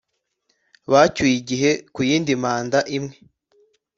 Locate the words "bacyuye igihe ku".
0.91-1.99